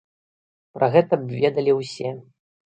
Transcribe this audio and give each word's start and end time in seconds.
Пра 0.77 0.89
гэта 0.97 1.13
б 1.27 1.43
ведалі 1.45 1.79
ўсе. 1.83 2.19